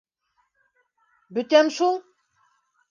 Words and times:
Бөтәм 1.39 1.73
шул! 1.79 2.03